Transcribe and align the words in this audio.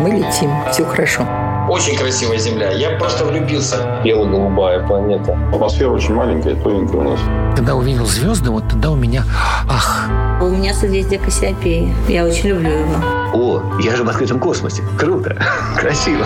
Мы 0.00 0.12
летим, 0.12 0.50
все 0.72 0.84
хорошо. 0.86 1.26
Очень 1.68 1.94
красивая 1.94 2.38
Земля. 2.38 2.70
Я 2.70 2.96
просто 2.98 3.26
влюбился. 3.26 4.00
Бело-голубая 4.02 4.86
планета. 4.86 5.38
Атмосфера 5.52 5.90
очень 5.90 6.14
маленькая, 6.14 6.56
тоненькая 6.56 7.00
у 7.02 7.10
нас. 7.10 7.20
Когда 7.54 7.74
увидел 7.74 8.06
звезды, 8.06 8.50
вот 8.50 8.66
тогда 8.66 8.90
у 8.90 8.96
меня 8.96 9.24
ах. 9.68 10.08
У 10.40 10.48
меня 10.48 10.72
созвездие 10.72 11.20
Кассиопеи. 11.20 11.94
Я 12.08 12.24
очень 12.24 12.48
люблю 12.48 12.70
его. 12.70 12.94
О, 13.34 13.62
я 13.82 13.94
же 13.94 14.02
в 14.02 14.08
открытом 14.08 14.40
космосе. 14.40 14.82
Круто. 14.98 15.36
Красиво. 15.76 16.24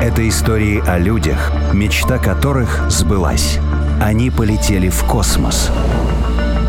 Это 0.00 0.26
истории 0.28 0.80
о 0.86 0.98
людях, 0.98 1.50
мечта 1.72 2.18
которых 2.18 2.88
сбылась. 2.88 3.58
Они 4.00 4.30
полетели 4.30 4.88
в 4.88 5.02
космос. 5.02 5.72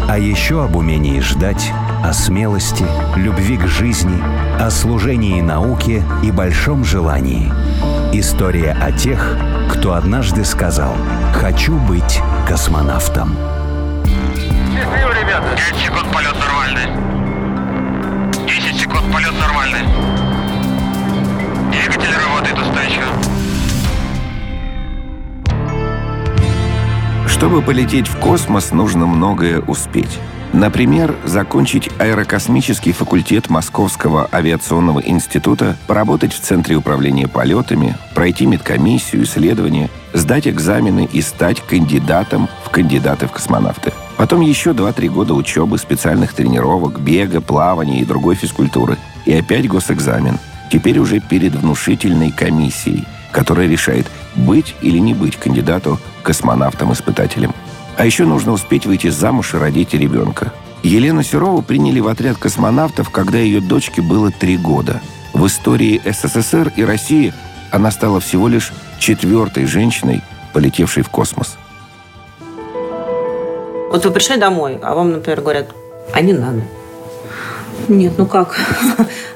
А 0.10 0.18
еще 0.18 0.64
об 0.64 0.78
умении 0.78 1.20
ждать, 1.20 1.72
о 2.02 2.14
смелости, 2.14 2.86
любви 3.18 3.58
к 3.58 3.68
жизни, 3.68 4.24
о 4.58 4.70
служении 4.70 5.42
науке 5.42 6.02
и 6.24 6.32
большом 6.32 6.86
желании. 6.86 7.52
История 8.14 8.72
о 8.72 8.94
тех, 8.94 9.38
кто 9.70 9.96
однажды 9.96 10.46
сказал 10.46 10.96
«Хочу 11.34 11.78
быть 11.78 12.22
космонавтом». 12.48 13.36
Счастливо, 14.74 15.12
ребята! 15.12 15.48
5 15.72 15.78
секунд 15.78 16.08
полет 16.14 16.36
нормальный. 16.40 16.88
10 18.48 18.80
секунд 18.80 19.12
полет 19.12 19.34
нормальный. 19.38 19.84
Двигатель 21.70 22.16
работает 22.16 22.58
устойчиво. 22.58 23.37
Чтобы 27.38 27.62
полететь 27.62 28.08
в 28.08 28.18
космос, 28.18 28.72
нужно 28.72 29.06
многое 29.06 29.60
успеть. 29.62 30.20
Например, 30.54 31.16
закончить 31.24 31.88
аэрокосмический 32.00 32.94
факультет 32.94 33.48
Московского 33.48 34.28
авиационного 34.34 35.02
института, 35.02 35.78
поработать 35.86 36.34
в 36.34 36.40
Центре 36.40 36.76
управления 36.76 37.28
полетами, 37.28 37.96
пройти 38.16 38.48
медкомиссию, 38.48 39.24
исследования, 39.24 39.92
сдать 40.14 40.48
экзамены 40.48 41.08
и 41.14 41.22
стать 41.22 41.62
кандидатом 41.62 42.50
в 42.66 42.72
кандидаты 42.72 43.28
в 43.28 43.32
космонавты. 43.32 43.94
Потом 44.18 44.42
еще 44.42 44.72
2-3 44.72 45.08
года 45.10 45.36
учебы, 45.36 45.78
специальных 45.78 46.34
тренировок, 46.34 47.00
бега, 47.00 47.40
плавания 47.40 48.02
и 48.02 48.06
другой 48.06 48.34
физкультуры. 48.34 48.98
И 49.26 49.34
опять 49.34 49.68
госэкзамен. 49.68 50.40
Теперь 50.72 50.98
уже 50.98 51.20
перед 51.20 51.54
внушительной 51.54 52.32
комиссией, 52.32 53.06
которая 53.32 53.68
решает, 53.68 54.08
быть 54.36 54.76
или 54.82 54.98
не 54.98 55.14
быть 55.14 55.38
кандидату 55.38 56.00
космонавтом-испытателем. 56.24 57.54
А 57.98 58.06
еще 58.06 58.26
нужно 58.26 58.52
успеть 58.52 58.86
выйти 58.86 59.10
замуж 59.10 59.54
и 59.54 59.58
родить 59.58 59.94
ребенка. 59.94 60.54
Елену 60.84 61.24
Серову 61.24 61.62
приняли 61.62 62.00
в 62.00 62.08
отряд 62.08 62.38
космонавтов, 62.38 63.10
когда 63.10 63.38
ее 63.38 63.60
дочке 63.60 64.02
было 64.02 64.32
три 64.32 64.58
года. 64.58 65.02
В 65.34 65.46
истории 65.48 66.02
СССР 66.06 66.72
и 66.76 66.84
России 66.84 67.34
она 67.72 67.92
стала 67.92 68.20
всего 68.20 68.48
лишь 68.48 68.72
четвертой 69.00 69.66
женщиной, 69.66 70.22
полетевшей 70.54 71.04
в 71.04 71.10
космос. 71.10 71.58
Вот 73.92 74.06
вы 74.06 74.12
пришли 74.12 74.38
домой, 74.38 74.80
а 74.82 74.94
вам, 74.94 75.12
например, 75.12 75.42
говорят, 75.42 75.68
а 76.14 76.22
не 76.22 76.34
надо. 76.34 76.62
Нет, 77.88 78.14
ну 78.18 78.26
как? 78.26 78.60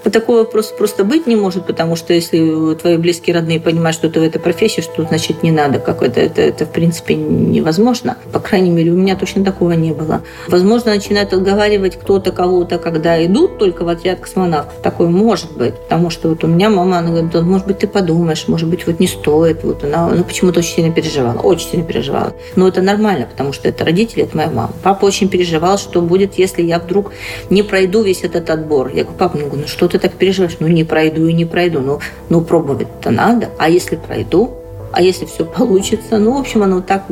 Такого 0.04 0.44
просто, 0.46 0.76
просто 0.76 1.04
быть 1.04 1.28
не 1.28 1.36
может, 1.36 1.66
потому 1.66 1.96
что 1.96 2.14
если 2.14 2.76
твои 2.76 2.98
близкие 2.98 3.36
родные 3.36 3.60
понимают, 3.60 3.96
что 3.96 4.10
ты 4.10 4.20
в 4.20 4.24
этой 4.24 4.40
профессии, 4.40 4.82
что 4.82 5.04
значит 5.04 5.44
не 5.44 5.52
надо, 5.52 5.80
как 5.80 6.02
это, 6.02 6.20
это, 6.20 6.42
это 6.42 6.66
в 6.66 6.72
принципе 6.72 7.16
невозможно. 7.16 8.18
По 8.32 8.40
крайней 8.40 8.72
мере, 8.72 8.92
у 8.92 8.96
меня 8.96 9.16
точно 9.16 9.46
такого 9.46 9.72
не 9.74 9.92
было. 9.92 10.22
Возможно, 10.48 10.94
начинают 10.94 11.34
отговаривать 11.34 11.98
кто-то 11.98 12.32
кого-то, 12.32 12.80
когда 12.80 13.24
идут 13.24 13.60
только 13.60 13.84
в 13.84 13.90
отряд 13.90 14.20
космонавтов. 14.20 14.74
Такое 14.82 15.08
может 15.08 15.52
быть, 15.56 15.76
потому 15.76 16.10
что 16.10 16.30
вот 16.30 16.44
у 16.44 16.48
меня 16.48 16.70
мама, 16.70 16.98
она 16.98 17.10
говорит, 17.10 17.32
да, 17.32 17.42
может 17.42 17.68
быть, 17.68 17.80
ты 17.80 17.88
подумаешь, 17.88 18.48
может 18.48 18.68
быть, 18.68 18.88
вот 18.88 19.00
не 19.00 19.08
стоит. 19.08 19.64
Вот 19.64 19.84
она 19.84 20.08
ну, 20.08 20.24
почему-то 20.24 20.60
очень 20.60 20.76
сильно 20.76 20.92
переживала, 20.92 21.40
очень 21.40 21.70
сильно 21.70 21.86
переживала. 21.86 22.34
Но 22.56 22.68
это 22.68 22.82
нормально, 22.82 23.28
потому 23.30 23.54
что 23.54 23.68
это 23.70 23.86
родители, 23.86 24.24
это 24.24 24.36
моя 24.36 24.50
мама. 24.50 24.74
Папа 24.84 25.06
очень 25.06 25.30
переживал, 25.30 25.78
что 25.78 26.02
будет, 26.02 26.36
если 26.36 26.64
я 26.64 26.80
вдруг 26.80 27.12
не 27.50 27.62
пройду 27.62 28.02
весь 28.02 28.24
этот 28.24 28.50
отбор. 28.50 28.88
Я 28.88 29.04
говорю, 29.04 29.18
папа, 29.18 29.38
ну 29.38 29.68
что 29.68 29.91
ты 29.92 30.00
так 30.00 30.14
переживаешь? 30.14 30.58
Ну 30.60 30.68
не 30.68 30.84
пройду 30.84 31.26
и 31.28 31.34
не 31.34 31.46
пройду. 31.46 31.80
Ну, 31.80 32.00
ну 32.30 32.42
пробовать-то 32.42 33.12
надо. 33.12 33.50
А 33.58 33.70
если 33.70 33.96
пройду? 33.96 34.58
А 34.94 35.02
если 35.02 35.26
все 35.26 35.46
получится? 35.46 36.18
Ну, 36.18 36.34
в 36.34 36.40
общем, 36.40 36.64
оно 36.64 36.82
так 36.82 37.06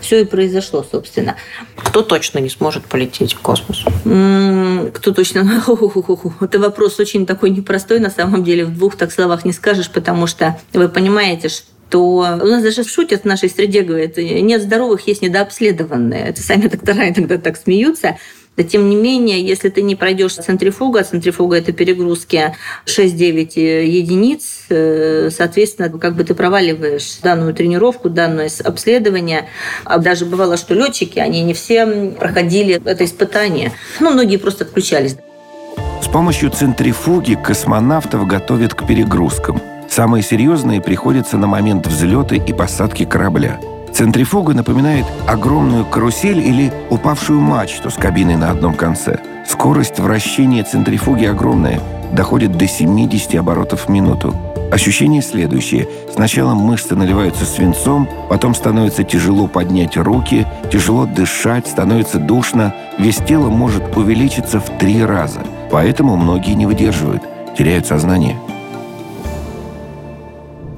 все 0.00 0.22
и 0.22 0.24
произошло, 0.24 0.84
собственно. 0.90 1.36
Кто 1.76 2.02
точно 2.02 2.38
не 2.38 2.48
сможет 2.48 2.84
полететь 2.86 3.34
в 3.34 3.40
космос? 3.40 3.84
Кто 4.94 5.12
точно? 5.12 5.62
Это 6.40 6.58
вопрос 6.58 6.98
очень 6.98 7.26
такой 7.26 7.50
непростой, 7.50 7.98
на 7.98 8.10
самом 8.10 8.44
деле. 8.44 8.64
В 8.64 8.74
двух 8.74 8.96
так 8.96 9.12
словах 9.12 9.44
не 9.44 9.52
скажешь, 9.52 9.90
потому 9.90 10.26
что 10.26 10.58
вы 10.72 10.88
понимаете, 10.88 11.48
что 11.48 11.66
то 11.92 12.00
у 12.00 12.46
нас 12.46 12.62
даже 12.62 12.84
шутят 12.84 13.22
в 13.22 13.24
нашей 13.26 13.50
среде, 13.50 13.82
говорят, 13.82 14.16
нет 14.16 14.62
здоровых, 14.62 15.06
есть 15.06 15.20
недообследованные. 15.20 16.28
Это 16.28 16.40
сами 16.40 16.66
доктора 16.68 17.10
иногда 17.10 17.36
так 17.36 17.58
смеются. 17.58 18.16
Да 18.56 18.64
тем 18.64 18.90
не 18.90 18.96
менее, 18.96 19.40
если 19.40 19.70
ты 19.70 19.80
не 19.80 19.96
пройдешь 19.96 20.34
центрифугу, 20.34 20.98
а 20.98 21.04
центрифуга– 21.04 21.56
это 21.58 21.72
перегрузки 21.72 22.54
6-9 22.84 23.84
единиц, 23.86 24.66
э, 24.68 25.30
соответственно, 25.30 25.88
как 25.88 26.14
бы 26.14 26.24
ты 26.24 26.34
проваливаешь 26.34 27.18
данную 27.22 27.54
тренировку, 27.54 28.10
данное 28.10 28.50
обследование. 28.62 29.48
А 29.84 29.96
даже 29.96 30.26
бывало, 30.26 30.58
что 30.58 30.74
летчики, 30.74 31.18
они 31.18 31.42
не 31.42 31.54
все 31.54 31.86
проходили 32.18 32.78
это 32.84 33.06
испытание. 33.06 33.72
Ну, 34.00 34.10
многие 34.12 34.36
просто 34.36 34.64
отключались. 34.64 35.16
С 36.02 36.08
помощью 36.08 36.50
центрифуги 36.50 37.38
космонавтов 37.42 38.26
готовят 38.26 38.74
к 38.74 38.86
перегрузкам. 38.86 39.62
Самые 39.88 40.22
серьезные 40.22 40.82
приходятся 40.82 41.38
на 41.38 41.46
момент 41.46 41.86
взлета 41.86 42.34
и 42.34 42.52
посадки 42.52 43.06
корабля– 43.06 43.58
Центрифуга 43.92 44.54
напоминает 44.54 45.04
огромную 45.26 45.84
карусель 45.84 46.40
или 46.40 46.72
упавшую 46.90 47.40
мачту 47.40 47.90
с 47.90 47.94
кабиной 47.94 48.36
на 48.36 48.50
одном 48.50 48.74
конце. 48.74 49.20
Скорость 49.46 49.98
вращения 50.00 50.64
центрифуги 50.64 51.26
огромная, 51.26 51.80
доходит 52.12 52.56
до 52.56 52.66
70 52.66 53.34
оборотов 53.34 53.86
в 53.86 53.88
минуту. 53.90 54.34
Ощущение 54.72 55.20
следующее. 55.20 55.86
Сначала 56.10 56.54
мышцы 56.54 56.96
наливаются 56.96 57.44
свинцом, 57.44 58.08
потом 58.30 58.54
становится 58.54 59.04
тяжело 59.04 59.46
поднять 59.46 59.98
руки, 59.98 60.46
тяжело 60.72 61.04
дышать, 61.04 61.66
становится 61.66 62.18
душно. 62.18 62.74
Вес 62.98 63.16
тела 63.16 63.50
может 63.50 63.94
увеличиться 63.94 64.60
в 64.60 64.78
три 64.78 65.04
раза. 65.04 65.40
Поэтому 65.70 66.16
многие 66.16 66.54
не 66.54 66.64
выдерживают, 66.64 67.22
теряют 67.56 67.86
сознание. 67.86 68.38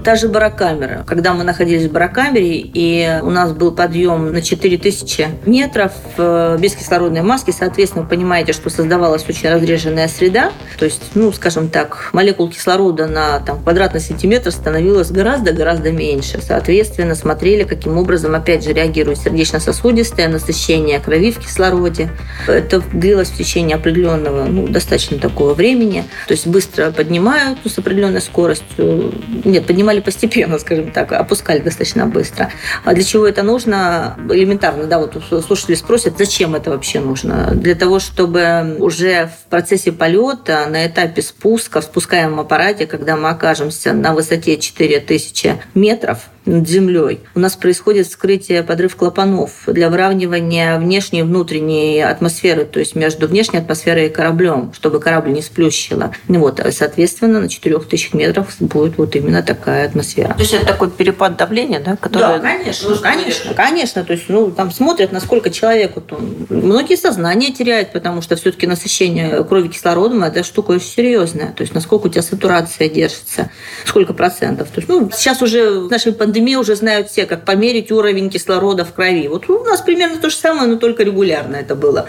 Та 0.04 0.16
же 0.16 0.28
барокамера. 0.28 1.02
Когда 1.06 1.32
мы 1.32 1.44
находились 1.44 1.88
в 1.88 1.92
барокамере, 1.92 2.58
и 2.58 3.20
у 3.22 3.30
нас 3.30 3.52
был 3.52 3.72
подъем 3.72 4.32
на 4.32 4.42
4000 4.42 5.28
метров 5.46 5.92
э, 6.18 6.58
без 6.60 6.74
кислородной 6.74 7.22
маски, 7.22 7.52
соответственно, 7.52 8.02
вы 8.02 8.10
понимаете, 8.10 8.52
что 8.52 8.68
создавалась 8.68 9.24
очень 9.26 9.48
разреженная 9.48 10.08
среда. 10.08 10.52
То 10.78 10.84
есть, 10.84 11.00
ну, 11.14 11.32
скажем 11.32 11.70
так, 11.70 12.10
молекул 12.12 12.50
кислорода 12.50 13.06
на 13.06 13.40
там, 13.40 13.62
квадратный 13.62 14.00
сантиметр 14.00 14.50
становилось 14.50 15.10
гораздо-гораздо 15.10 15.90
меньше. 15.90 16.38
Соответственно, 16.42 17.14
смотрели, 17.14 17.62
каким 17.64 17.96
образом, 17.96 18.34
опять 18.34 18.62
же, 18.62 18.74
реагирует 18.74 19.20
сердечно-сосудистое 19.20 20.28
насыщение 20.28 21.00
крови 21.00 21.32
в 21.32 21.38
кислороде. 21.38 22.10
Это 22.46 22.82
длилось 22.92 23.30
в 23.30 23.38
течение 23.38 23.76
определенного, 23.76 24.44
ну, 24.44 24.68
достаточно 24.68 25.18
такого 25.18 25.54
времени. 25.54 26.04
То 26.28 26.32
есть 26.32 26.46
быстро 26.46 26.90
поднимают 26.90 27.60
ну, 27.64 27.70
с 27.70 27.78
определенной 27.78 28.20
скоростью. 28.20 29.14
Нет, 29.46 29.64
поднимали 29.64 29.93
поднимали 29.94 30.00
постепенно, 30.00 30.58
скажем 30.58 30.90
так, 30.90 31.12
опускали 31.12 31.60
достаточно 31.60 32.06
быстро. 32.06 32.50
А 32.84 32.94
для 32.94 33.04
чего 33.04 33.26
это 33.26 33.42
нужно? 33.42 34.16
Элементарно, 34.30 34.84
да, 34.84 34.98
вот 34.98 35.16
слушатели 35.46 35.74
спросят, 35.74 36.14
зачем 36.18 36.54
это 36.54 36.70
вообще 36.70 37.00
нужно? 37.00 37.52
Для 37.54 37.74
того, 37.74 37.98
чтобы 37.98 38.76
уже 38.78 39.26
в 39.26 39.50
процессе 39.50 39.92
полета, 39.92 40.66
на 40.70 40.86
этапе 40.86 41.22
спуска, 41.22 41.80
в 41.80 41.84
спускаемом 41.84 42.40
аппарате, 42.40 42.86
когда 42.86 43.16
мы 43.16 43.28
окажемся 43.28 43.92
на 43.92 44.12
высоте 44.12 44.56
4000 44.56 45.60
метров, 45.74 46.18
над 46.46 46.68
землей. 46.68 47.20
У 47.34 47.40
нас 47.40 47.56
происходит 47.56 48.06
вскрытие 48.06 48.62
подрыв 48.62 48.96
клапанов 48.96 49.50
для 49.66 49.90
выравнивания 49.90 50.78
внешней 50.78 51.20
и 51.20 51.22
внутренней 51.22 52.00
атмосферы, 52.00 52.64
то 52.64 52.80
есть 52.80 52.94
между 52.94 53.26
внешней 53.28 53.58
атмосферой 53.58 54.06
и 54.06 54.08
кораблем, 54.10 54.72
чтобы 54.74 55.00
корабль 55.00 55.32
не 55.32 55.42
сплющило. 55.42 56.12
Вот, 56.28 56.60
соответственно, 56.70 57.40
на 57.40 57.48
4000 57.48 58.14
метрах 58.14 58.48
будет 58.60 58.98
вот 58.98 59.16
именно 59.16 59.42
такая 59.42 59.86
атмосфера. 59.86 60.34
То 60.34 60.40
есть 60.40 60.52
это 60.52 60.66
такой 60.66 60.90
перепад 60.90 61.36
давления, 61.36 61.80
да? 61.80 61.96
Который... 61.96 62.20
Да, 62.20 62.38
конечно, 62.38 62.90
ну, 62.90 62.96
конечно, 62.96 63.54
конечно. 63.54 64.04
То 64.04 64.12
есть, 64.12 64.24
ну, 64.28 64.50
там 64.50 64.70
смотрят, 64.70 65.12
насколько 65.12 65.50
человек, 65.50 65.92
вот 65.94 66.12
он, 66.12 66.46
многие 66.48 66.96
сознание 66.96 67.52
теряют, 67.52 67.92
потому 67.92 68.22
что 68.22 68.36
все-таки 68.36 68.66
насыщение 68.66 69.44
крови 69.44 69.68
кислородом 69.68 70.22
это 70.24 70.42
штука 70.42 70.72
очень 70.72 70.88
серьезная. 70.88 71.52
То 71.52 71.62
есть, 71.62 71.74
насколько 71.74 72.06
у 72.06 72.10
тебя 72.10 72.22
сатурация 72.22 72.88
держится, 72.88 73.50
сколько 73.84 74.12
процентов. 74.12 74.68
То 74.68 74.80
есть, 74.80 74.88
ну, 74.88 75.10
сейчас 75.12 75.42
уже 75.42 75.80
в 75.80 75.90
нашей 75.90 76.12
пандемии 76.12 76.33
пандемии 76.34 76.56
уже 76.56 76.74
знают 76.74 77.08
все, 77.08 77.26
как 77.26 77.44
померить 77.44 77.92
уровень 77.92 78.28
кислорода 78.28 78.84
в 78.84 78.92
крови. 78.92 79.28
Вот 79.28 79.48
у 79.48 79.62
нас 79.62 79.80
примерно 79.80 80.18
то 80.18 80.30
же 80.30 80.36
самое, 80.36 80.66
но 80.66 80.76
только 80.76 81.04
регулярно 81.04 81.54
это 81.54 81.76
было. 81.76 82.06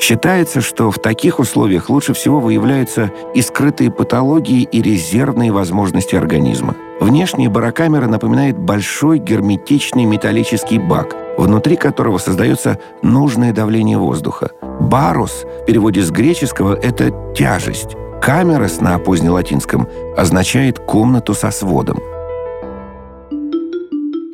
Считается, 0.00 0.60
что 0.60 0.90
в 0.90 0.98
таких 0.98 1.38
условиях 1.38 1.90
лучше 1.90 2.12
всего 2.12 2.40
выявляются 2.40 3.12
и 3.34 3.42
скрытые 3.42 3.92
патологии, 3.92 4.62
и 4.62 4.82
резервные 4.82 5.52
возможности 5.52 6.16
организма. 6.16 6.74
Внешняя 7.00 7.48
барокамера 7.48 8.08
напоминает 8.08 8.58
большой 8.58 9.18
герметичный 9.18 10.04
металлический 10.04 10.80
бак, 10.80 11.14
внутри 11.36 11.76
которого 11.76 12.18
создается 12.18 12.80
нужное 13.02 13.52
давление 13.52 13.98
воздуха. 13.98 14.50
«Барус» 14.80 15.44
в 15.62 15.66
переводе 15.66 16.02
с 16.02 16.10
греческого– 16.10 16.74
это 16.82 17.12
«тяжесть». 17.36 17.96
«Камерас» 18.20 18.80
на 18.80 18.98
позднелатинском 18.98 19.86
означает 20.16 20.80
«комнату 20.80 21.34
со 21.34 21.52
сводом». 21.52 22.00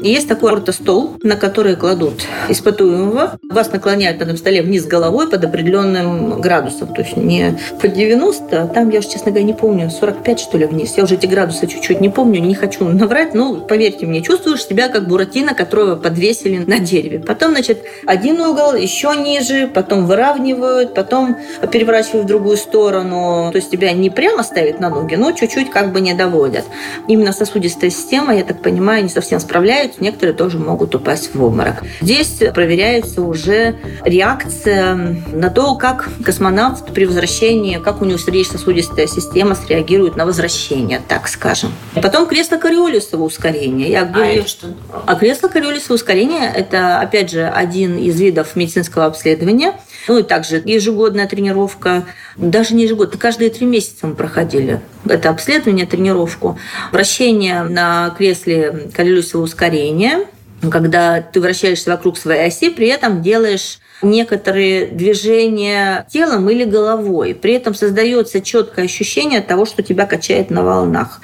Есть 0.04 0.28
такой 0.28 0.52
ортостол, 0.52 1.16
на 1.22 1.34
который 1.34 1.76
кладут 1.76 2.26
испытуемого. 2.50 3.38
Вас 3.48 3.72
наклоняют 3.72 4.18
на 4.18 4.24
этом 4.24 4.36
столе 4.36 4.60
вниз 4.60 4.84
головой 4.84 5.30
под 5.30 5.42
определенным 5.42 6.42
градусом. 6.42 6.88
То 6.92 7.00
есть 7.00 7.16
не 7.16 7.58
под 7.80 7.94
90, 7.94 8.62
а 8.62 8.66
там, 8.66 8.90
я 8.90 8.98
уже, 8.98 9.08
честно 9.08 9.30
говоря, 9.30 9.46
не 9.46 9.54
помню, 9.54 9.88
45, 9.88 10.40
что 10.40 10.58
ли, 10.58 10.66
вниз. 10.66 10.92
Я 10.98 11.04
уже 11.04 11.14
эти 11.14 11.24
градусы 11.24 11.66
чуть-чуть 11.66 12.02
не 12.02 12.10
помню, 12.10 12.42
не 12.42 12.54
хочу 12.54 12.84
наврать, 12.84 13.32
но 13.32 13.54
поверьте 13.54 14.04
мне, 14.04 14.20
чувствуешь 14.20 14.66
себя 14.66 14.88
как 14.88 15.08
буратино, 15.08 15.54
которого 15.54 15.96
подвесили 15.96 16.58
на 16.58 16.80
дереве. 16.80 17.20
Потом, 17.20 17.52
значит, 17.52 17.82
один 18.04 18.38
угол, 18.42 18.74
еще 18.74 19.14
ниже, 19.16 19.70
потом 19.72 20.04
выравнивают, 20.04 20.92
потом 20.92 21.38
переворачивают 21.72 22.24
в 22.24 22.28
другую 22.28 22.58
сторону. 22.58 23.48
То 23.52 23.56
есть 23.56 23.70
тебя 23.70 23.90
не 23.92 24.10
прямо 24.10 24.42
ставят 24.42 24.80
на 24.80 24.90
ноги, 24.90 25.14
но 25.14 25.32
чуть-чуть 25.32 25.70
как 25.70 25.94
бы 25.94 26.02
не 26.02 26.12
доводят. 26.12 26.66
Именно 27.08 27.32
сосудистая 27.32 27.88
система, 27.88 28.36
я 28.36 28.44
так 28.44 28.60
понимаю, 28.60 29.02
не 29.02 29.08
совсем 29.08 29.40
справляется 29.40 29.93
некоторые 30.00 30.34
тоже 30.34 30.58
могут 30.58 30.94
упасть 30.94 31.34
в 31.34 31.42
обморок. 31.42 31.82
Здесь 32.00 32.40
проверяется 32.54 33.22
уже 33.22 33.76
реакция 34.04 34.94
на 35.32 35.50
то, 35.50 35.74
как 35.76 36.08
космонавт 36.24 36.92
при 36.92 37.04
возвращении, 37.04 37.78
как 37.78 38.02
у 38.02 38.04
него 38.04 38.18
сердечно-сосудистая 38.18 39.06
система 39.06 39.54
среагирует 39.54 40.16
на 40.16 40.26
возвращение, 40.26 41.00
так 41.06 41.28
скажем. 41.28 41.72
Потом 41.94 42.26
кресло 42.26 42.56
Кориолисова 42.56 43.22
ускорение. 43.22 43.90
Я 43.90 44.04
говорю, 44.04 44.42
а, 44.42 44.46
что? 44.46 44.66
а 45.06 45.14
кресло 45.14 45.48
Кориолисова 45.48 45.94
ускорение– 45.94 46.52
это, 46.54 47.00
опять 47.00 47.30
же, 47.30 47.46
один 47.46 47.98
из 47.98 48.20
видов 48.20 48.56
медицинского 48.56 49.06
обследования. 49.06 49.74
Ну 50.08 50.18
и 50.18 50.22
также 50.22 50.62
ежегодная 50.64 51.26
тренировка, 51.26 52.04
даже 52.36 52.74
не 52.74 52.84
ежегодно, 52.84 53.18
каждые 53.18 53.50
три 53.50 53.66
месяца 53.66 54.06
мы 54.06 54.14
проходили 54.14 54.80
это 55.08 55.30
обследование, 55.30 55.86
тренировку. 55.86 56.58
Вращение 56.92 57.62
на 57.62 58.14
кресле 58.16 58.90
Кориолисова 58.94 59.42
ускорения 59.42 60.26
когда 60.70 61.20
ты 61.20 61.40
вращаешься 61.40 61.90
вокруг 61.90 62.16
своей 62.16 62.46
оси, 62.46 62.70
при 62.70 62.88
этом 62.88 63.22
делаешь 63.22 63.80
некоторые 64.02 64.86
движения 64.86 66.06
телом 66.10 66.48
или 66.50 66.64
головой. 66.64 67.34
При 67.34 67.54
этом 67.54 67.74
создается 67.74 68.40
четкое 68.40 68.86
ощущение 68.86 69.40
того, 69.40 69.66
что 69.66 69.82
тебя 69.82 70.06
качает 70.06 70.50
на 70.50 70.62
волнах. 70.62 71.20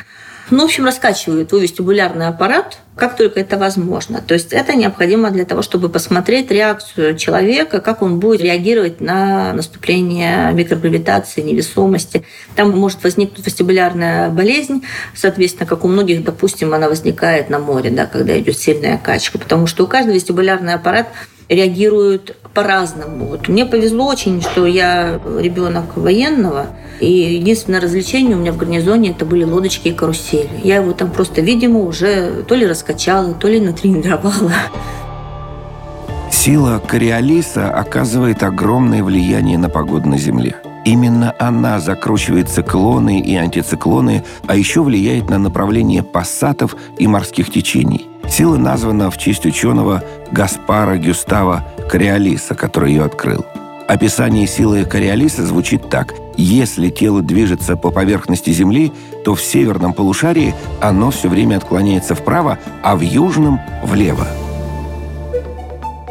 Ну, 0.51 0.63
в 0.63 0.65
общем, 0.65 0.85
раскачивают 0.85 1.49
твой 1.49 1.63
вестибулярный 1.63 2.27
аппарат, 2.27 2.79
как 2.97 3.17
только 3.17 3.39
это 3.39 3.57
возможно. 3.57 4.21
То 4.21 4.35
есть 4.35 4.53
это 4.53 4.75
необходимо 4.75 5.31
для 5.31 5.45
того, 5.45 5.63
чтобы 5.63 5.89
посмотреть 5.89 6.51
реакцию 6.51 7.17
человека, 7.17 7.81
как 7.81 8.03
он 8.03 8.19
будет 8.19 8.41
реагировать 8.41 9.01
на 9.01 9.53
наступление 9.53 10.53
микрогравитации, 10.53 11.41
невесомости. 11.43 12.25
Там 12.57 12.77
может 12.77 13.03
возникнуть 13.05 13.47
вестибулярная 13.47 14.29
болезнь, 14.31 14.83
соответственно, 15.15 15.67
как 15.67 15.85
у 15.85 15.89
многих, 15.89 16.25
допустим, 16.25 16.75
она 16.75 16.89
возникает 16.89 17.49
на 17.49 17.61
море, 17.61 17.91
да, 17.91 18.07
когда 18.07 18.39
идет 18.39 18.59
сильная 18.59 18.99
качка, 18.99 19.39
потому 19.39 19.69
что 19.69 19.85
у 19.85 19.87
каждого 19.87 20.15
вестибулярный 20.15 20.75
аппарат 20.75 21.07
реагируют 21.49 22.37
по-разному. 22.55 23.27
Вот 23.27 23.49
мне 23.49 23.65
повезло 23.65 24.07
очень, 24.07 24.43
что 24.43 24.67
я 24.67 25.21
ребенок 25.39 25.97
военного, 25.97 26.67
и 27.01 27.11
единственное 27.11 27.81
развлечение 27.81 28.37
у 28.37 28.41
меня 28.41 28.53
в 28.53 28.57
гарнизоне 28.57 29.11
это 29.11 29.25
были 29.25 29.45
лодочки 29.45 29.89
и 29.89 29.93
карусели. 29.93 30.51
Я 30.63 30.77
его 30.77 30.93
там 30.93 31.11
просто, 31.11 31.41
видимо, 31.41 31.81
уже 31.81 32.43
то 32.47 32.55
ли 32.55 32.67
раскачала, 32.67 33.35
то 33.35 33.49
ли 33.49 33.61
натренировала. 33.61 34.53
Сила 36.31 36.81
Кориолиса 36.85 37.71
оказывает 37.71 38.43
огромное 38.43 39.05
влияние 39.05 39.59
на 39.59 39.69
погоду 39.69 40.09
на 40.09 40.19
Земле. 40.19 40.57
Именно 40.85 41.35
она 41.39 41.79
закручивает 41.79 42.49
циклоны 42.49 43.21
и 43.21 43.37
антициклоны, 43.37 44.25
а 44.47 44.57
еще 44.57 44.83
влияет 44.83 45.29
на 45.29 45.39
направление 45.39 46.03
пассатов 46.03 46.75
и 46.99 47.07
морских 47.07 47.51
течений. 47.53 48.10
Сила 48.41 48.57
названа 48.57 49.11
в 49.11 49.19
честь 49.19 49.45
ученого 49.45 50.03
Гаспара 50.33 50.97
Гюстава 50.97 51.63
Кориолиса, 51.91 52.55
который 52.55 52.93
ее 52.95 53.05
открыл. 53.05 53.45
Описание 53.87 54.47
силы 54.47 54.87
Кориолиса 54.87 55.45
звучит 55.45 55.91
так. 55.91 56.15
Если 56.39 56.89
тело 56.89 57.21
движется 57.21 57.77
по 57.77 57.91
поверхности 57.91 58.49
Земли, 58.49 58.93
то 59.27 59.35
в 59.35 59.43
северном 59.43 59.93
полушарии 59.93 60.55
оно 60.81 61.11
все 61.11 61.29
время 61.29 61.59
отклоняется 61.59 62.15
вправо, 62.15 62.59
а 62.83 62.97
в 62.97 63.03
южном– 63.03 63.61
влево. 63.85 64.27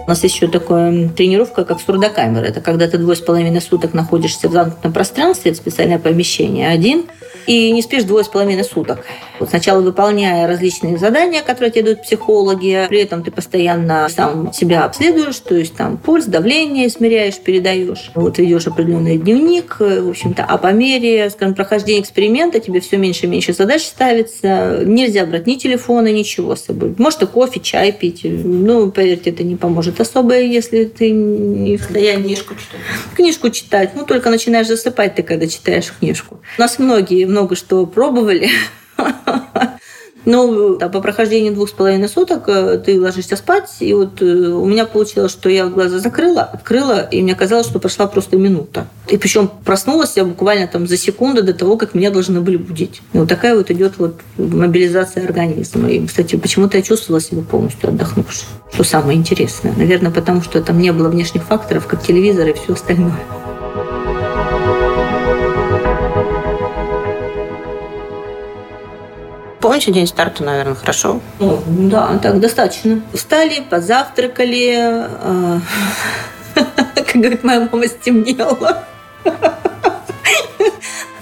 У 0.06 0.08
нас 0.08 0.24
еще 0.24 0.48
такая 0.48 1.10
тренировка, 1.10 1.66
как 1.66 1.82
сурдокамера. 1.82 2.46
Это 2.46 2.62
когда 2.62 2.88
ты 2.88 3.00
двое 3.00 3.18
с 3.18 3.22
половиной 3.22 3.60
суток 3.60 3.96
находишься 3.96 4.50
в 4.50 4.52
замкнутом 4.52 4.94
пространстве, 4.94 5.50
это 5.50 5.60
специальное 5.60 5.98
помещение, 5.98 6.70
один– 6.70 7.06
и 7.50 7.72
не 7.72 7.82
спишь 7.82 8.04
двое 8.04 8.24
с 8.24 8.28
половиной 8.28 8.64
суток. 8.64 9.04
Вот 9.40 9.50
сначала 9.50 9.82
выполняя 9.82 10.48
различные 10.48 10.98
задания, 10.98 11.42
которые 11.42 11.72
тебе 11.72 11.84
дают 11.84 12.04
психологи, 12.04 12.86
при 12.90 13.02
этом 13.02 13.24
ты 13.24 13.32
постоянно 13.32 14.08
сам 14.10 14.52
себя 14.54 14.86
обследуешь, 14.86 15.38
то 15.38 15.56
есть 15.56 15.76
там 15.76 15.98
пульс, 15.98 16.26
давление 16.26 16.88
измеряешь, 16.88 17.40
передаешь, 17.40 18.12
вот 18.16 18.38
ведешь 18.38 18.68
определенный 18.68 19.18
дневник, 19.18 19.78
в 19.80 20.10
общем-то, 20.10 20.44
а 20.44 20.58
по 20.58 20.72
мере, 20.72 21.30
скажем, 21.30 21.56
прохождения 21.56 22.02
эксперимента 22.02 22.60
тебе 22.60 22.80
все 22.80 22.98
меньше 22.98 23.26
и 23.26 23.30
меньше 23.30 23.54
задач 23.54 23.84
ставится, 23.84 24.84
нельзя 24.86 25.26
брать 25.26 25.48
ни 25.48 25.56
телефона, 25.56 26.12
ничего 26.12 26.56
с 26.56 26.66
собой. 26.66 26.96
Может, 26.98 27.24
и 27.24 27.26
кофе, 27.28 27.60
чай 27.60 27.92
пить, 27.92 28.22
ну, 28.24 28.92
поверьте, 28.92 29.30
это 29.30 29.44
не 29.44 29.56
поможет 29.56 30.00
особо, 30.02 30.40
если 30.40 30.86
ты 30.86 31.12
не 31.12 31.78
в 31.78 31.82
состоянии 31.82 32.30
книжку 32.30 32.54
читать. 32.56 32.80
Книжку 33.16 33.50
читать, 33.50 33.92
ну, 33.96 34.06
только 34.06 34.30
начинаешь 34.30 34.68
засыпать 34.68 35.16
ты, 35.16 35.24
когда 35.24 35.48
читаешь 35.48 35.94
книжку. 36.00 36.40
У 36.58 36.62
нас 36.62 36.80
многие 36.80 37.26
много 37.26 37.56
что 37.56 37.86
пробовали. 37.86 38.50
Ну, 40.26 40.76
да, 40.78 40.90
по 40.90 41.02
прохождении 41.02 41.50
двух 41.50 41.70
с 41.70 41.72
половиной 41.72 42.10
суток 42.10 42.44
э, 42.48 42.82
ты 42.86 43.00
ложишься 43.00 43.36
спать, 43.36 43.70
и 43.80 43.94
вот 43.94 44.22
э, 44.22 44.26
у 44.26 44.66
меня 44.66 44.86
получилось, 44.86 45.32
что 45.32 45.50
я 45.50 45.68
глаза 45.68 46.00
закрыла, 46.00 46.44
открыла, 46.44 47.02
и 47.02 47.22
мне 47.22 47.36
казалось, 47.36 47.68
что 47.68 47.80
прошла 47.80 48.08
просто 48.08 48.38
минута. 48.38 48.88
И 49.08 49.18
причем 49.18 49.50
проснулась 49.64 50.18
я 50.18 50.26
буквально 50.26 50.68
там 50.68 50.88
за 50.88 50.98
секунду 50.98 51.42
до 51.42 51.54
того, 51.54 51.78
как 51.78 51.96
меня 51.96 52.12
должны 52.12 52.42
были 52.42 52.58
будить. 52.58 53.02
И 53.14 53.18
вот 53.18 53.30
такая 53.30 53.56
вот 53.56 53.72
идет 53.72 53.94
вот 53.98 54.16
мобилизация 54.38 55.24
организма. 55.24 55.90
И, 55.90 56.06
кстати, 56.06 56.36
почему-то 56.36 56.78
я 56.78 56.84
чувствовала 56.84 57.22
себя 57.22 57.42
полностью 57.42 57.90
отдохнувшей. 57.90 58.48
Что 58.74 58.84
самое 58.84 59.18
интересное. 59.18 59.74
Наверное, 59.76 60.12
потому 60.12 60.42
что 60.42 60.62
там 60.62 60.80
не 60.80 60.92
было 60.92 61.10
внешних 61.10 61.44
факторов, 61.44 61.88
как 61.88 62.04
телевизор 62.04 62.48
и 62.48 62.54
все 62.54 62.74
остальное. 62.74 63.20
Помните 69.70 69.92
день 69.92 70.08
старта, 70.08 70.44
наверное, 70.44 70.74
хорошо? 70.74 71.22
О, 71.40 71.60
да, 71.68 72.18
так, 72.18 72.40
достаточно. 72.40 73.04
Встали, 73.14 73.62
позавтракали. 73.70 74.74
Э, 74.80 75.60
как 76.96 77.14
говорит 77.14 77.44
моя 77.44 77.70
мама, 77.72 77.86
стемнело. 77.86 78.84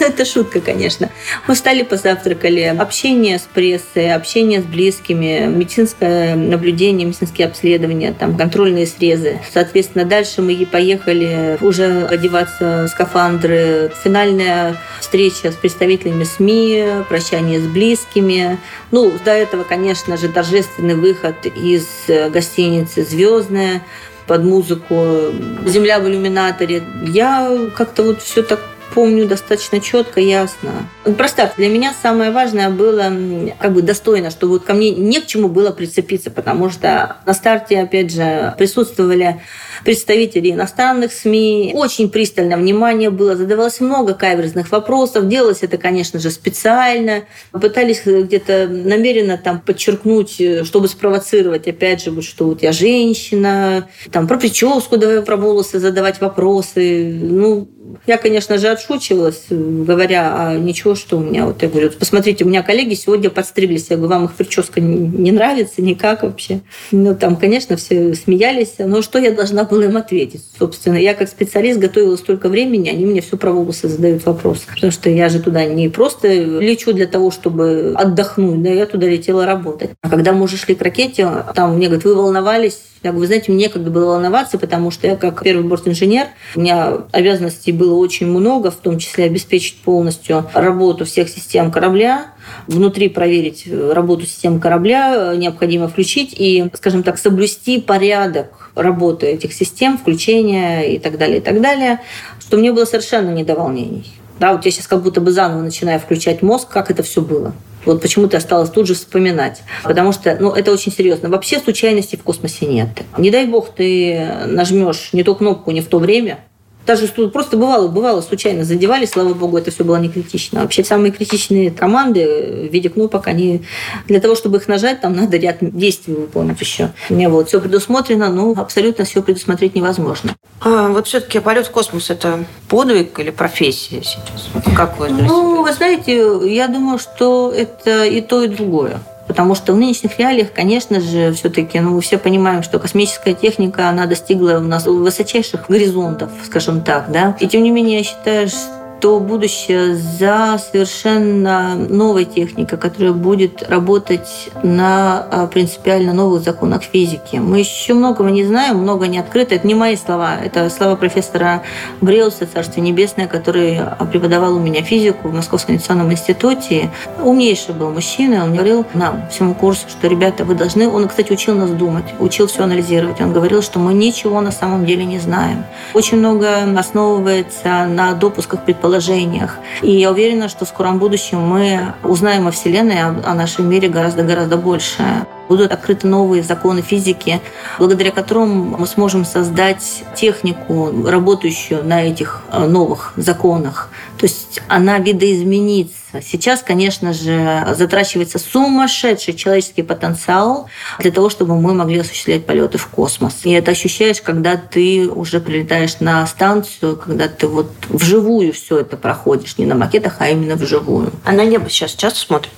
Это 0.08 0.24
шутка, 0.24 0.62
конечно. 0.62 1.10
Мы 1.48 1.54
встали, 1.54 1.84
позавтракали. 1.84 2.74
Общение 2.80 3.40
с 3.40 3.42
прессой, 3.42 4.14
общение 4.14 4.62
с 4.62 4.64
близкими, 4.64 5.46
медицинское 5.48 6.34
наблюдение, 6.34 7.06
медицинские 7.06 7.48
обследования, 7.48 8.16
там, 8.18 8.38
контрольные 8.38 8.88
срезы. 8.88 9.42
Соответственно, 9.54 10.06
дальше 10.06 10.42
мы 10.42 10.66
поехали 10.66 11.58
уже 11.60 12.08
одеваться 12.08 12.86
в 12.86 12.88
скафандры. 12.88 13.92
Финальная 14.02 14.78
встреча 15.02 15.52
с 15.52 15.56
представителями 15.56 16.24
СМИ, 16.24 16.86
прощание 17.10 17.60
с 17.60 17.68
близкими. 17.68 18.58
Ну, 18.92 19.12
до 19.26 19.32
этого, 19.32 19.66
конечно 19.66 20.16
же, 20.16 20.30
торжественный 20.30 20.96
выход 20.96 21.36
из 21.46 21.86
гостиницы 22.32 23.04
«Звездная» 23.04 23.84
под 24.26 24.46
музыку 24.46 25.34
«Земля 25.66 26.00
в 26.00 26.08
иллюминаторе». 26.08 26.82
Я 27.06 27.70
как-то 27.76 28.04
вот 28.04 28.22
все 28.22 28.42
так 28.42 28.62
помню 28.98 29.28
достаточно 29.28 29.80
четко, 29.80 30.20
ясно. 30.20 30.72
Про 31.04 31.28
старт. 31.28 31.54
Для 31.58 31.70
меня 31.70 31.94
самое 32.02 32.32
важное 32.32 32.72
было 32.72 33.14
как 33.60 33.74
бы 33.74 33.84
достойно, 33.84 34.32
что 34.32 34.48
вот 34.48 34.64
ко 34.64 34.74
мне 34.74 34.90
не 34.90 35.22
к 35.22 35.28
чему 35.28 35.50
было 35.50 35.70
прицепиться, 35.70 36.32
потому 36.32 36.72
что 36.72 37.18
на 37.24 37.36
старте, 37.36 37.82
опять 37.82 38.12
же, 38.12 38.56
присутствовали 38.58 39.40
представители 39.86 40.50
иностранных 40.50 41.14
СМИ. 41.14 41.74
Очень 41.76 42.10
пристальное 42.10 42.58
внимание 42.58 43.12
было, 43.12 43.36
задавалось 43.36 43.80
много 43.82 44.16
каверзных 44.16 44.72
вопросов. 44.72 45.28
Делалось 45.28 45.60
это, 45.62 45.78
конечно 45.78 46.20
же, 46.20 46.32
специально. 46.32 47.26
Пытались 47.52 48.02
где-то 48.04 48.68
намеренно 48.68 49.38
там 49.38 49.62
подчеркнуть, 49.62 50.42
чтобы 50.66 50.88
спровоцировать, 50.88 51.68
опять 51.68 52.04
же, 52.04 52.10
вот, 52.10 52.24
что 52.24 52.46
вот 52.46 52.64
я 52.64 52.72
женщина, 52.72 53.88
там 54.12 54.28
про 54.28 54.38
прическу 54.38 54.98
давай 54.98 55.22
про 55.22 55.38
волосы 55.38 55.78
задавать 55.78 56.20
вопросы. 56.20 57.16
Ну, 57.22 57.70
я, 58.06 58.18
конечно 58.18 58.58
же, 58.58 58.68
отшучивалась, 58.68 59.46
говоря, 59.50 60.34
а 60.36 60.58
ничего, 60.58 60.96
что 60.96 61.18
у 61.18 61.20
меня, 61.20 61.46
вот 61.46 61.62
я 61.62 61.70
говорю, 61.70 61.92
посмотрите, 61.92 62.44
у 62.44 62.48
меня 62.48 62.64
коллеги 62.64 62.94
сегодня 62.94 63.30
подстриглись, 63.30 63.88
я 63.90 63.98
говорю, 63.98 64.14
вам 64.14 64.26
их 64.26 64.34
прическа 64.34 64.80
не 64.82 65.32
нравится 65.32 65.82
никак 65.82 66.24
вообще. 66.24 66.62
Ну, 66.92 67.16
там, 67.16 67.36
конечно, 67.36 67.78
все 67.78 68.14
смеялись, 68.14 68.76
но 68.80 69.02
что 69.02 69.20
я 69.20 69.32
должна 69.32 69.64
была 69.64 69.86
им 69.86 69.98
ответить? 69.98 70.44
Собственно, 70.58 70.98
я 70.98 71.14
как 71.14 71.30
специалист 71.30 71.80
готовила 71.80 72.16
столько 72.16 72.50
времени, 72.50 72.90
они 72.90 73.06
мне 73.06 73.22
все 73.22 73.38
про 73.38 73.52
волосы 73.52 73.88
задают 73.88 74.26
вопрос. 74.26 74.66
Потому 74.74 74.92
что 74.92 75.10
я 75.10 75.30
же 75.30 75.40
туда 75.40 75.66
не 75.66 75.90
просто 75.90 76.34
лечу 76.34 76.94
для 76.94 77.08
того, 77.08 77.32
чтобы 77.32 77.94
отдохнуть, 77.96 78.62
да, 78.64 78.70
я 78.70 78.86
туда 78.86 79.08
летела 79.08 79.46
работать. 79.46 79.92
А 80.02 80.10
когда 80.10 80.34
мы 80.34 80.44
уже 80.44 80.58
шли 80.58 80.76
к 80.76 80.82
ракете, 80.82 81.30
там 81.56 81.76
мне 81.76 81.88
говорят, 81.88 82.06
вы 82.06 82.16
волновались? 82.16 82.80
Я 83.04 83.12
говорю, 83.12 83.22
вы 83.22 83.28
знаете, 83.28 83.52
мне 83.52 83.66
некогда 83.66 83.92
было 83.92 84.14
волноваться, 84.14 84.58
потому 84.58 84.92
что 84.92 85.08
я 85.08 85.16
как 85.16 85.44
первый 85.44 85.64
бортинженер, 85.64 86.28
у 86.56 86.60
меня 86.60 87.06
обязанностей 87.12 87.72
было 87.78 87.96
очень 87.96 88.28
много, 88.28 88.72
в 88.72 88.76
том 88.76 89.00
числе 89.00 89.26
обеспечить 89.26 89.78
полностью 89.82 90.50
работу 90.54 91.06
всех 91.06 91.30
систем 91.30 91.72
корабля, 91.72 92.28
внутри 92.68 93.10
проверить 93.10 93.66
работу 93.68 94.26
систем 94.26 94.60
корабля, 94.60 95.34
необходимо 95.36 95.88
включить 95.88 96.34
и, 96.38 96.70
скажем 96.74 97.04
так, 97.04 97.18
соблюсти 97.18 97.80
порядок 97.80 98.72
работы 98.76 99.28
этих 99.28 99.54
систем, 99.54 99.98
включения 99.98 100.94
и 100.94 101.00
так 101.00 101.18
далее, 101.18 101.38
и 101.38 101.42
так 101.42 101.62
далее, 101.62 102.02
что 102.40 102.58
мне 102.58 102.72
было 102.72 102.86
совершенно 102.86 103.32
не 103.32 103.44
до 103.44 103.56
волнений. 103.56 104.06
Да, 104.40 104.54
вот 104.54 104.66
я 104.66 104.72
сейчас 104.72 104.88
как 104.88 105.02
будто 105.02 105.20
бы 105.20 105.32
заново 105.32 105.62
начинаю 105.62 106.00
включать 106.00 106.42
мозг, 106.42 106.68
как 106.70 106.92
это 106.92 107.02
все 107.02 107.22
было. 107.22 107.54
Вот 107.86 108.02
почему-то 108.02 108.38
осталось 108.38 108.70
тут 108.70 108.86
же 108.86 108.96
вспоминать. 108.96 109.64
Потому 109.84 110.12
что 110.12 110.36
ну, 110.40 110.52
это 110.52 110.74
очень 110.74 110.92
серьезно. 110.92 111.30
Вообще 111.30 111.58
случайностей 111.58 112.18
в 112.18 112.24
космосе 112.24 112.66
нет. 112.66 112.90
Не 113.18 113.32
дай 113.32 113.46
бог 113.46 113.74
ты 113.74 114.28
нажмешь 114.46 115.10
не 115.14 115.24
ту 115.24 115.36
кнопку 115.36 115.72
не 115.72 115.82
в 115.82 115.88
то 115.88 115.98
время, 115.98 116.40
даже 116.88 117.08
просто 117.08 117.58
бывало, 117.58 117.90
бывало, 117.90 118.22
случайно 118.22 118.64
задевали, 118.64 119.06
слава 119.06 119.34
богу, 119.34 119.58
это 119.58 119.70
все 119.72 119.84
было 119.84 119.98
не 119.98 120.10
критично. 120.10 120.62
Вообще 120.62 120.84
самые 120.84 121.12
критичные 121.12 121.70
команды 121.70 122.68
в 122.70 122.74
виде 122.74 122.90
кнопок, 122.90 123.28
они 123.28 123.64
для 124.08 124.22
того, 124.22 124.36
чтобы 124.36 124.58
их 124.58 124.68
нажать, 124.68 125.02
там 125.02 125.16
надо 125.16 125.38
ряд 125.38 125.58
действий 125.60 126.16
выполнить 126.16 126.60
еще. 126.62 126.92
У 127.10 127.14
меня 127.14 127.30
вот 127.30 127.50
все 127.50 127.60
предусмотрено, 127.60 128.30
но 128.30 128.54
абсолютно 128.58 129.04
все 129.04 129.22
предусмотреть 129.22 129.76
невозможно. 129.76 130.36
А, 130.62 130.88
вот 130.88 131.08
все-таки 131.08 131.40
полет 131.40 131.68
в 131.68 131.72
космос 131.72 132.10
это 132.10 132.46
подвиг 132.70 133.20
или 133.20 133.32
профессия 133.32 134.02
сейчас? 134.02 134.50
Как 134.76 134.98
вы 134.98 135.10
Ну, 135.10 135.64
вы 135.64 135.74
знаете, 135.74 136.40
я 136.50 136.68
думаю, 136.70 137.00
что 137.00 137.52
это 137.56 138.06
и 138.06 138.22
то, 138.22 138.44
и 138.44 138.48
другое. 138.48 139.02
Потому 139.28 139.56
что 139.56 139.74
в 139.74 139.78
нынешних 139.78 140.18
реалиях, 140.18 140.54
конечно 140.54 141.00
же, 141.00 141.34
все-таки, 141.34 141.80
ну, 141.80 141.92
мы 141.96 142.02
все 142.02 142.18
понимаем, 142.18 142.64
что 142.64 142.80
космическая 142.80 143.34
техника, 143.34 143.90
она 143.90 144.06
достигла 144.06 144.58
у 144.58 144.62
нас 144.62 144.86
высочайших 144.86 145.68
горизонтов, 145.68 146.32
скажем 146.46 146.82
так, 146.82 147.12
да. 147.12 147.36
И 147.40 147.48
тем 147.48 147.64
не 147.64 147.72
менее, 147.72 147.98
я 147.98 148.04
считаю, 148.04 148.48
что 148.48 148.77
то 149.00 149.20
будущее 149.20 149.96
за 149.96 150.60
совершенно 150.60 151.76
новой 151.76 152.26
техникой, 152.26 152.78
которая 152.78 153.14
будет 153.14 153.68
работать 153.70 154.50
на 154.64 155.26
а, 155.30 155.48
принципиально 155.48 156.14
новых 156.14 156.44
законах 156.44 156.84
физики. 156.84 157.38
Мы 157.38 157.60
еще 157.60 157.94
многого 157.94 158.30
не 158.30 158.44
знаем, 158.44 158.78
много 158.78 159.08
не 159.08 159.20
открыто. 159.20 159.56
Это 159.56 159.68
не 159.68 159.76
мои 159.76 159.96
слова, 159.96 160.38
это 160.44 160.70
слова 160.70 160.96
профессора 160.96 161.64
Бреуса, 162.02 162.48
Царство 162.52 162.82
Небесное, 162.82 163.28
который 163.28 163.80
преподавал 164.12 164.56
у 164.56 164.60
меня 164.60 164.82
физику 164.82 165.30
в 165.30 165.34
Московском 165.34 165.76
авиационном 165.76 166.12
институте. 166.12 166.90
Умнейший 167.22 167.76
был 167.76 167.92
мужчина, 167.92 168.44
он 168.44 168.54
говорил 168.54 168.86
нам, 168.94 169.28
всему 169.30 169.54
курсу, 169.54 169.88
что, 169.90 170.08
ребята, 170.08 170.44
вы 170.44 170.56
должны... 170.56 170.88
Он, 170.88 171.08
кстати, 171.08 171.32
учил 171.32 171.56
нас 171.56 171.70
думать, 171.70 172.06
учил 172.20 172.48
все 172.48 172.64
анализировать. 172.64 173.22
Он 173.22 173.32
говорил, 173.32 173.62
что 173.62 173.80
мы 173.80 173.94
ничего 173.94 174.42
на 174.42 174.52
самом 174.52 174.86
деле 174.86 175.06
не 175.06 175.20
знаем. 175.20 175.66
Очень 175.94 176.18
много 176.18 176.64
основывается 176.78 177.86
на 177.86 178.14
допусках 178.14 178.64
предположений 178.64 178.87
предположениях. 178.88 179.58
И 179.82 179.92
я 179.92 180.12
уверена, 180.12 180.50
что 180.50 180.66
в 180.66 180.70
скором 180.70 181.00
будущем 181.00 181.40
мы 181.40 181.94
узнаем 182.04 182.48
о 182.48 182.52
Вселенной, 182.52 183.02
о 183.04 183.34
нашем 183.34 183.70
мире 183.70 183.90
гораздо-гораздо 183.90 184.58
больше. 184.58 185.04
Будут 185.50 185.72
открыты 185.72 186.08
новые 186.08 186.44
законы 186.44 186.82
физики, 186.82 187.42
благодаря 187.80 188.12
которым 188.12 188.76
мы 188.78 188.88
сможем 188.88 189.26
создать 189.26 190.04
технику, 190.16 190.92
работающую 191.06 191.84
на 191.84 192.04
этих 192.04 192.42
э, 192.52 192.66
новых 192.66 193.14
законах. 193.16 193.90
То 194.18 194.26
есть 194.26 194.62
она 194.68 194.98
видоизменится. 194.98 196.22
Сейчас, 196.22 196.64
конечно 196.64 197.14
же, 197.14 197.66
затрачивается 197.76 198.40
сумасшедший 198.40 199.34
человеческий 199.36 199.84
потенциал 199.84 200.68
для 201.00 201.12
того, 201.12 201.30
чтобы 201.30 201.60
мы 201.60 201.74
могли 201.74 202.00
осуществлять 202.00 202.46
полеты 202.46 202.78
в 202.78 202.88
космос. 202.88 203.42
И 203.44 203.52
это 203.52 203.72
ощущаешь, 203.72 204.22
когда 204.22 204.58
ты 204.58 205.08
уже 205.08 205.40
прилетаешь 205.40 206.00
на 206.00 206.26
станцию, 206.26 206.98
когда 206.98 207.28
ты 207.28 207.48
вот 207.48 207.72
вживую 207.90 208.54
все 208.54 208.80
это 208.80 208.98
проходишь, 208.98 209.58
не 209.58 209.66
на 209.66 209.76
макетах, 209.76 210.16
а 210.20 210.30
именно 210.30 210.56
вживую. 210.56 211.12
А 211.24 211.32
на 211.32 211.46
небо 211.46 211.70
сейчас 211.70 211.92
часто 211.92 212.20
смотрят? 212.20 212.54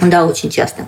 Да, 0.00 0.26
очень 0.26 0.50
часто. 0.50 0.86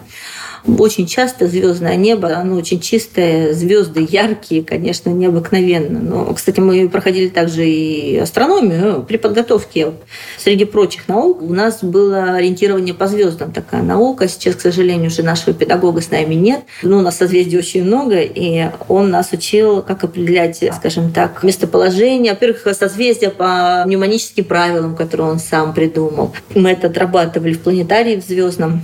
Очень 0.76 1.06
часто 1.06 1.46
звездное 1.46 1.96
небо, 1.96 2.36
оно 2.36 2.56
очень 2.56 2.80
чистое, 2.80 3.54
звезды 3.54 4.06
яркие, 4.08 4.62
конечно, 4.62 5.08
необыкновенно. 5.08 6.00
Но, 6.00 6.34
кстати, 6.34 6.60
мы 6.60 6.88
проходили 6.88 7.28
также 7.28 7.66
и 7.66 8.18
астрономию 8.18 9.02
при 9.08 9.16
подготовке. 9.16 9.92
Среди 10.36 10.66
прочих 10.66 11.08
наук 11.08 11.42
у 11.42 11.54
нас 11.54 11.82
было 11.82 12.34
ориентирование 12.34 12.94
по 12.94 13.06
звездам 13.06 13.52
такая 13.52 13.82
наука. 13.82 14.28
Сейчас, 14.28 14.56
к 14.56 14.60
сожалению, 14.60 15.06
уже 15.06 15.22
нашего 15.22 15.54
педагога 15.54 16.02
с 16.02 16.10
нами 16.10 16.34
нет. 16.34 16.60
Но 16.82 16.98
у 16.98 17.02
нас 17.02 17.16
созвездий 17.16 17.58
очень 17.58 17.84
много, 17.84 18.20
и 18.20 18.66
он 18.88 19.10
нас 19.10 19.32
учил, 19.32 19.82
как 19.82 20.04
определять, 20.04 20.62
скажем 20.76 21.12
так, 21.12 21.42
местоположение. 21.42 22.32
Во-первых, 22.32 22.66
созвездия 22.76 23.30
по 23.30 23.84
пневмоническим 23.86 24.44
правилам, 24.44 24.96
которые 24.96 25.28
он 25.28 25.38
сам 25.38 25.72
придумал. 25.72 26.34
Мы 26.54 26.70
это 26.72 26.88
отрабатывали 26.88 27.54
в 27.54 27.60
планетарии 27.60 28.20
в 28.20 28.26
звездном 28.26 28.82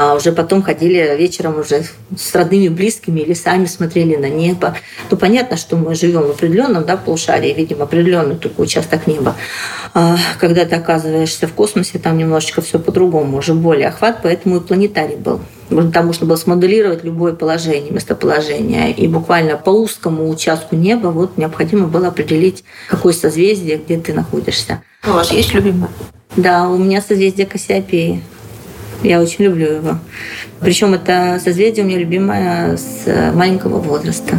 а 0.00 0.14
уже 0.14 0.32
потом 0.32 0.62
ходили 0.62 1.14
вечером 1.18 1.58
уже 1.58 1.84
с 2.16 2.34
родными, 2.34 2.68
близкими 2.68 3.20
или 3.20 3.34
сами 3.34 3.66
смотрели 3.66 4.16
на 4.16 4.30
небо. 4.30 4.74
Ну, 5.10 5.18
понятно, 5.18 5.58
что 5.58 5.76
мы 5.76 5.94
живем 5.94 6.22
в 6.22 6.30
определенном 6.30 6.86
да, 6.86 6.96
полушарии, 6.96 7.52
видим 7.52 7.82
определенный 7.82 8.36
такой 8.36 8.64
участок 8.64 9.06
неба. 9.06 9.36
А 9.92 10.16
когда 10.38 10.64
ты 10.64 10.74
оказываешься 10.76 11.46
в 11.46 11.52
космосе, 11.52 11.98
там 11.98 12.16
немножечко 12.16 12.62
все 12.62 12.78
по-другому, 12.78 13.36
уже 13.36 13.52
более 13.52 13.88
охват, 13.88 14.20
поэтому 14.22 14.56
и 14.56 14.60
планетарий 14.60 15.16
был. 15.16 15.40
Там 15.92 16.06
можно 16.06 16.26
было 16.26 16.36
смоделировать 16.36 17.04
любое 17.04 17.34
положение, 17.34 17.90
местоположение. 17.90 18.92
И 18.92 19.06
буквально 19.06 19.58
по 19.58 19.68
узкому 19.68 20.30
участку 20.30 20.76
неба 20.76 21.08
вот 21.08 21.36
необходимо 21.36 21.88
было 21.88 22.08
определить, 22.08 22.64
какое 22.88 23.12
созвездие, 23.12 23.76
где 23.76 23.98
ты 23.98 24.14
находишься. 24.14 24.82
У 25.06 25.10
вас 25.10 25.30
есть 25.30 25.52
любимое? 25.52 25.90
Да, 26.36 26.70
у 26.70 26.78
меня 26.78 27.02
созвездие 27.02 27.46
Кассиопеи. 27.46 28.22
Я 29.02 29.20
очень 29.20 29.44
люблю 29.44 29.66
его. 29.66 29.98
Причем 30.60 30.94
это 30.94 31.40
созвездие 31.42 31.84
у 31.84 31.88
меня 31.88 31.98
любимое 31.98 32.76
с 32.76 33.32
маленького 33.34 33.78
возраста. 33.78 34.38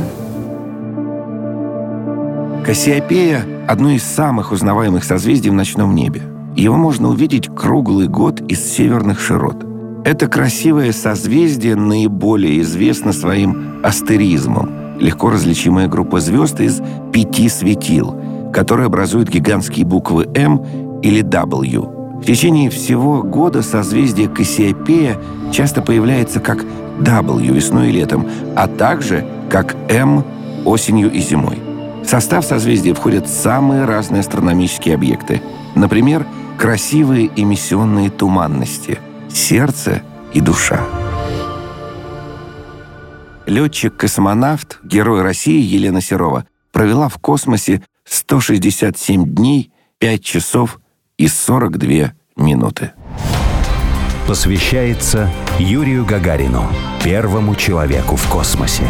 Кассиопея– 2.65 3.43
одно 3.67 3.91
из 3.91 4.03
самых 4.03 4.51
узнаваемых 4.51 5.03
созвездий 5.03 5.49
в 5.49 5.53
ночном 5.53 5.95
небе. 5.95 6.21
Его 6.55 6.75
можно 6.75 7.09
увидеть 7.09 7.47
круглый 7.47 8.07
год 8.07 8.41
из 8.41 8.63
северных 8.63 9.19
широт. 9.19 9.65
Это 10.05 10.27
красивое 10.27 10.91
созвездие 10.91 11.75
наиболее 11.75 12.61
известно 12.61 13.13
своим 13.13 13.79
астеризмом, 13.83 14.97
легко 14.99 15.29
различимая 15.31 15.87
группа 15.87 16.19
звезд 16.19 16.59
из 16.59 16.81
пяти 17.11 17.49
светил, 17.49 18.15
которые 18.53 18.87
образуют 18.87 19.29
гигантские 19.29 19.85
буквы 19.85 20.27
«М» 20.35 20.99
или 21.01 21.21
«W», 21.21 22.00
в 22.21 22.25
течение 22.25 22.69
всего 22.69 23.23
года 23.23 23.63
созвездие 23.63 24.29
Кассиопея 24.29 25.17
часто 25.51 25.81
появляется 25.81 26.39
как 26.39 26.63
W 26.99 27.51
весной 27.51 27.89
и 27.89 27.91
летом, 27.91 28.27
а 28.55 28.67
также 28.67 29.25
как 29.49 29.75
M 29.89 30.23
осенью 30.63 31.11
и 31.11 31.19
зимой. 31.19 31.57
В 32.03 32.05
состав 32.05 32.45
созвездия 32.45 32.93
входят 32.93 33.27
самые 33.27 33.85
разные 33.85 34.19
астрономические 34.19 34.93
объекты. 34.93 35.41
Например, 35.73 36.27
красивые 36.59 37.31
эмиссионные 37.35 38.11
туманности, 38.11 38.99
сердце 39.27 40.03
и 40.31 40.41
душа. 40.41 40.81
Летчик-космонавт, 43.47 44.79
герой 44.83 45.23
России 45.23 45.59
Елена 45.59 46.01
Серова 46.01 46.45
провела 46.71 47.09
в 47.09 47.17
космосе 47.17 47.81
167 48.05 49.25
дней, 49.25 49.71
5 49.97 50.23
часов 50.23 50.80
и 51.21 51.27
42 51.27 52.13
минуты. 52.35 52.93
Посвящается 54.27 55.29
Юрию 55.59 56.03
Гагарину, 56.03 56.67
первому 57.03 57.53
человеку 57.53 58.15
в 58.15 58.27
космосе. 58.27 58.85